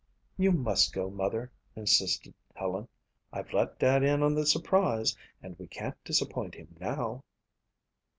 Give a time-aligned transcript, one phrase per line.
[0.35, 2.87] "You must go, Mother," insisted Helen.
[3.31, 7.21] "I've let Dad in on the surprise and we can't disappoint him now."